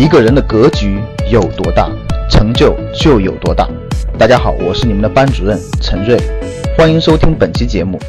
[0.00, 0.98] 一个人的格局
[1.30, 1.86] 有多大，
[2.30, 3.68] 成就就有多大。
[4.18, 6.16] 大家好，我是你们的班主任陈瑞，
[6.74, 8.00] 欢迎收听本期节目。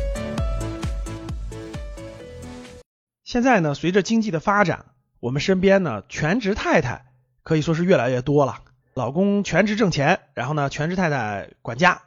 [3.26, 4.86] 现在呢，随着经济的发展，
[5.20, 7.08] 我们身边呢全职太太
[7.44, 8.60] 可以说是越来越多了。
[8.94, 12.04] 老公全职挣钱，然后呢全职太太管家。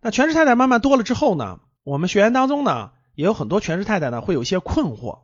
[0.00, 5.18] 那全职太太慢慢多了之后呢，我们学员当中呢也有很多全职太太呢会有一些困惑，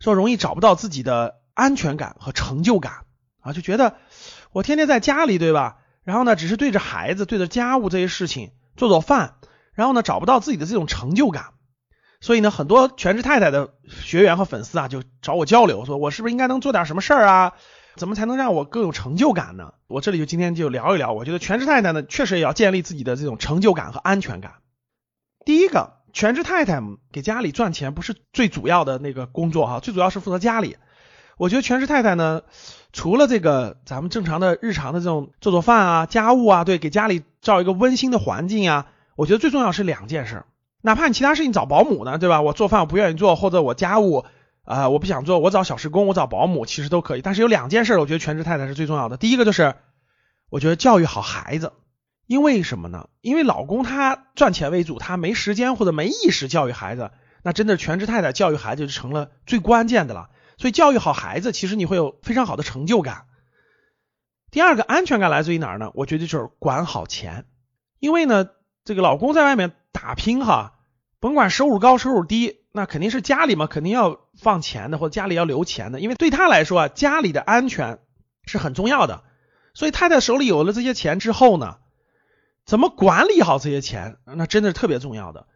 [0.00, 3.04] 说容易找不到自己的安全感和成就感。
[3.48, 3.96] 啊，就觉得
[4.52, 5.78] 我天天在家里，对吧？
[6.04, 9.34] 然后呢，只是对着孩子、对着家务这些事情做做饭，
[9.74, 11.50] 然后呢，找不到自己的这种成就感。
[12.20, 17.52] 所以呢，很多全职太太的学员和粉丝啊，就找我交流，说我是不是应该能做点什么事儿啊？
[17.96, 19.74] 怎么才能让我更有成就感呢？
[19.86, 24.54] 我这里就今天就聊一聊，我觉得全职太太呢，确实也要建立自己的这种成就感和安全感。
[25.44, 26.80] 第一个，全职太太
[27.12, 30.76] 给家里赚钱不是最主要的那个工作哈，最主要是负责家里。
[31.38, 32.42] 我觉得全职太太呢。
[32.90, 40.44] 除了这个，咱们正常的日常的这种做做饭啊、家务啊，对，给家里造一个温馨的环境啊，我觉得最重要是两件事。
[40.80, 42.40] 哪怕你其他事情找保姆呢，对吧？
[42.40, 44.24] 我做饭我不愿意做，或者我家务
[44.64, 47.22] 啊我不想做，我找小时工，我找保姆其实都可以。
[47.22, 49.18] 但是有两件事，我觉得全职太太是最重要的。
[49.18, 49.74] 第一个就是，
[50.48, 51.72] 我觉得教育好孩子，
[52.26, 53.10] 因为什么呢？
[53.20, 57.10] 因为老公他赚钱为主，他没时间或者没意识教育孩子，
[57.42, 60.30] 那真的全职太太教育孩子就成了最关键的了。
[60.58, 63.26] 所以教育好孩子，其实你会有非常好的成就感。
[64.50, 65.92] 第二个安全感来自于哪儿呢？
[65.94, 67.46] 我觉得就是管好钱，
[68.00, 68.48] 因为呢，
[68.84, 70.80] 这个老公在外面打拼哈，
[71.20, 78.00] 甭管收入高收入低，那肯定是家里嘛，肯定要放钱的，或者家里要留钱的，因为对他来说啊，家里的安全
[78.44, 79.22] 是很重要的。
[79.74, 81.76] 所以太太手里有了这些钱之后呢，
[82.64, 85.46] 怎么管理好这些钱，那真的是特别重要的。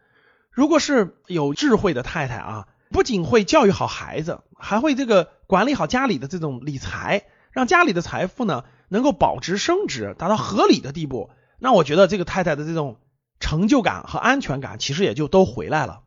[0.49, 2.67] 如果是有智慧的太太啊。
[2.93, 11.31] 不仅会教育好孩子，还会这个管理好家里的这种理财，让家里的财富呢能够保值升值，达到合理的地步。
[11.59, 12.99] 那我觉得这个太太的这种
[13.39, 16.03] 成就感和安全感，其实也就都回来了。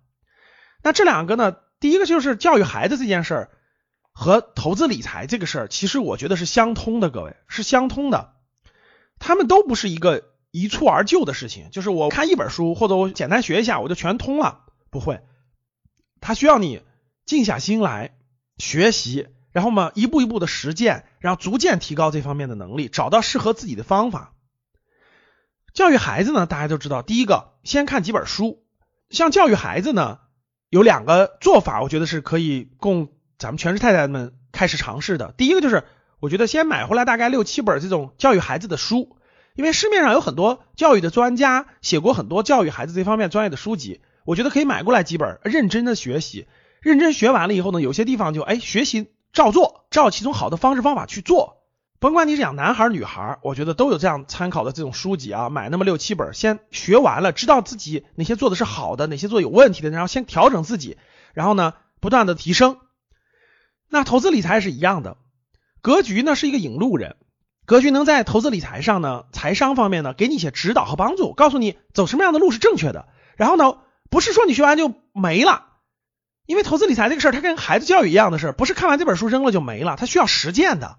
[0.83, 3.51] 那这两个呢，第一个就是教育孩子这件事儿
[4.13, 8.35] 和投资理财这个事儿，其实我觉得是相通的，各位是相通的。
[9.19, 14.61] 他们都不是一个一蹴而就的事情，就是我看一本书或者我简单学一下我就全通了，
[14.91, 15.21] 不会。
[16.27, 16.83] 他需要你
[17.25, 18.17] 静下心来
[18.59, 24.33] 学习，然后嘛一步一步的实践，然后逐渐提高这方面的能力，找到适合自己的方法。
[25.73, 28.65] 教育孩子呢，大家都知道，第一个先看几本书。
[29.09, 30.19] 像教育孩子呢，
[30.69, 35.33] 有两个做法，我觉得是可以供咱们全职太太们开始尝试的。
[35.37, 35.85] 第一个就是，
[36.19, 39.16] 我觉得先买回来大概六七本这种教育孩子的书，
[39.57, 44.01] 因为市面上有很多教育的专家写过很多教育孩子这方面专业的书籍。
[44.25, 46.47] 我觉得可以买过来几本，认真的学习，
[46.81, 51.63] 认真学完了以后呢，有些地方就哎学习照做，照其中好的方式方法去做。
[51.99, 60.99] 甭管你是养男孩女孩，我觉得都有这样参考的这种书籍啊，买那么六七本，先学完了，知道自己哪些做的是好的，哪些做有问题的，然后先调整自己，
[61.33, 62.79] 然后呢不断的提升。
[63.89, 65.17] 那投资理财是一样的，
[65.81, 67.17] 格局呢是一个引路人，
[67.67, 73.79] 格局能在投资理财上呢，财商方面呢给你一些指导和帮助，告诉你走什么样的路是正确的，然后呢。
[74.09, 75.67] 不是说你学完就没了，
[76.47, 80.99] 因为投资理财这个事儿，它跟孩子教育一样的事儿，不是看完这本书扔了就没了，它需要实践的，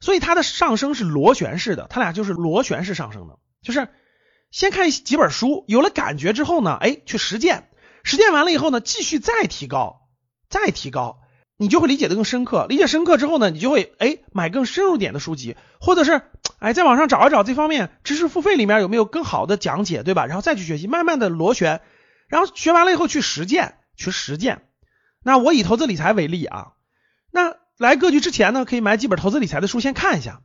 [0.00, 3.86] 所以它的上升是螺旋式的，它俩就是螺旋式上升的，就是
[4.50, 7.70] 先看几本书，有了感觉之后呢，哎，去实践，
[8.02, 10.08] 实践完了以后呢，继续再提高，
[10.48, 11.19] 再提高，
[11.60, 16.22] 你就会理解的更深刻，理解深刻之后呢，你就会哎买更深入点的书籍，或者是
[16.58, 20.24] 哎在网上找一找这方面知识付费里面有没有更好的讲解，对吧？
[20.24, 21.82] 然后再去学习，慢慢的螺旋。
[22.28, 24.62] 然后学完了以后去实践，去实践。
[25.22, 26.68] 那我以投资理财为例啊，
[27.30, 30.40] 那来格局之前呢，可以买几本投资理财的书先看一下。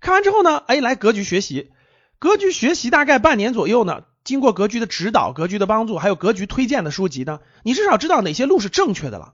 [0.00, 1.70] 看完之后呢，哎，来格局学习。
[2.18, 9.32] 格局学习大概半年左右呢，经过格局的指导、格局的帮助，还有格局推荐的书籍呢，你至少知道哪些路是正确的了。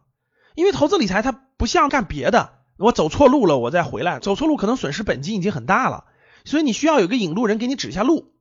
[0.55, 6.05] 因为投资理财它不像干别的，我走错路了，我再回来，走错路可能损失本金已经很大了。
[6.45, 8.33] 所以你需要有个引路人给你指一下路。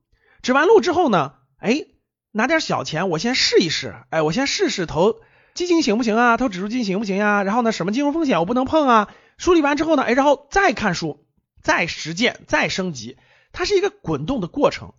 [0.42, 1.86] 指完路之后呢，哎。
[2.36, 3.94] 拿点小钱，我先试一试。
[4.10, 5.20] 哎，我先试试投
[5.54, 6.36] 基金行不行啊？
[6.36, 7.44] 投指数基金行不行呀？
[7.44, 9.14] 然后呢，什么金融风险我不能碰啊？
[9.38, 11.24] 梳理完之后呢，哎，然后再看书，
[11.62, 13.18] 再实践，再升级，
[13.52, 14.94] 它是一个滚动的过程。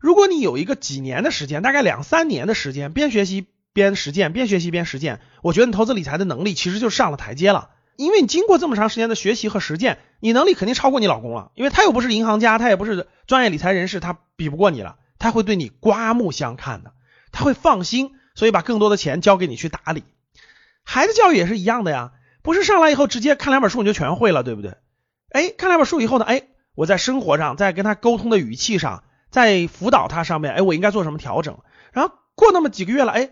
[0.00, 7.70] 如果你有一个几年的时间，大概两三年的时间，边学习边实践，边学习边实践，我觉得你投资理财的能力其实就上了台阶了。
[7.96, 11.52] 因为你经过这么长时间的学习和实践，你能力肯定超过你老公了。
[11.54, 14.96] 因为他又不是银行家，他也不是专业理财人士，他比不过你了。
[15.18, 16.94] 他会对你刮目相看的，
[17.30, 20.02] 他会放心，所以把更多的钱交给你去打理。
[20.82, 22.12] 孩子教育也是一样的呀，
[22.42, 24.76] 不是上来以后直接看两本书你就全会了，对不对？
[25.30, 26.44] 哎，看两本书以后呢，哎，
[26.74, 31.58] 我在生活上，在跟他沟通的语气上，在辅导他上面，哎，我应该做什么调整？
[31.92, 33.30] 然后过那么几个月了，哎，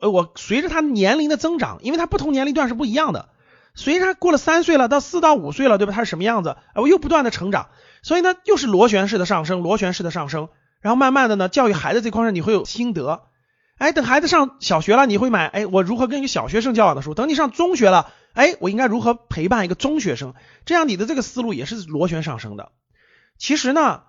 [0.00, 3.28] 呃，我随着他年龄的增长，因为他不同年龄段是不一样的，
[3.74, 5.92] 随着他过了三岁了，到四到五岁了，对吧？
[5.92, 6.56] 他是什么样子？
[6.74, 7.68] 哎，我又不断的成长，
[8.02, 10.48] 所以呢，又是螺旋式的上升，螺旋式的上升。
[10.80, 13.24] 然后慢慢的呢，教育孩子这块上你会有心得。
[13.76, 17.14] 哎，等孩子上小学了，你会买哎，我如何跟一个小学生交往的书？
[17.14, 20.34] 等你上中学了，哎，我应该如何陪伴一个中学生？
[20.64, 22.72] 这样你的这个思路也是螺旋上升的。
[23.38, 24.02] 其实呢，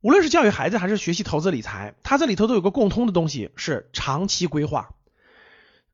[0.00, 4.90] 无论是教育孩子还是学习投资理财，它这里头都有个共通的东西，是长期规划。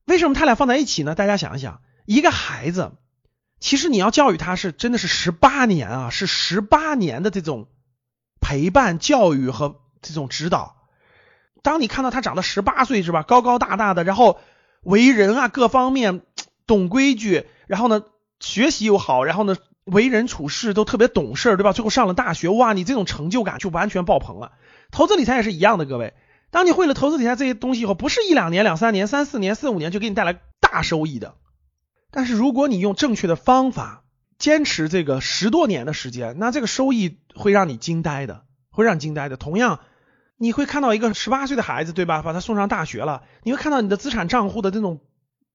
[0.05, 1.15] 为什么他俩放在一起呢？
[1.15, 2.93] 大家想一想，一个孩子，
[3.61, 7.69] 其实你要教育他是真的是十八年啊，是十八年的这种
[8.41, 10.77] 陪伴教育和这种指导。
[11.63, 14.41] 当你看到他长到十八岁是吧，高高大大的，然后
[14.83, 16.23] 为人啊各方面
[16.67, 18.03] 懂规矩，然后呢
[18.41, 21.73] 学习又好，然后呢为人处事都特别懂事，对吧？
[21.73, 24.53] 最后上了大学，哇，你这种成就感就完全爆棚了。
[24.91, 26.15] 投资理财也是一样的，各位，
[26.51, 31.37] 当你会了投资理财这些东西以后，不是一两年、两三年、三四年、四五年就给你带来大收益的。
[32.11, 34.05] 但是如果你用正确的方法，
[34.39, 39.37] 坚持这个十多年的时间，那这个收益会让你惊呆的，会让你惊呆的。
[39.37, 39.81] 同样。
[40.43, 42.23] 你会看到一个十八岁的孩子，对吧？
[42.23, 45.03] 把他送上大学了，你会看到你的资产账户的这种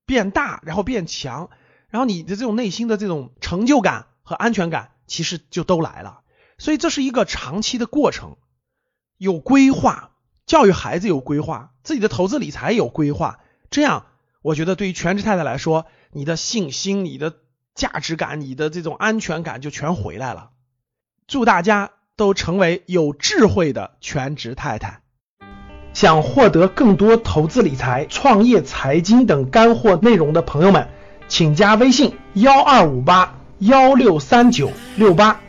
[0.06, 1.50] 变大，然后变强，
[1.90, 6.20] 然后你的这种内心的这种成就感和安全感，其实就都来了。
[6.60, 8.38] 所以这是一个长期的过程，
[9.18, 10.12] 有规划，
[10.46, 13.40] 教育孩子有规划，自己的投资理财有规划，
[13.70, 14.06] 这样
[14.42, 17.34] 我觉得对于全职太太来说，你的信心、你的
[17.74, 20.52] 价值感、你的这种安全感就全回来了。
[21.28, 21.92] 祝大家！
[22.18, 25.02] 都成为有智慧的全职太太。
[25.94, 30.88] 想获得更多投资理财、创业财经等干货内容的朋友们，
[31.28, 35.42] 请加微信幺二五八幺六三九六八。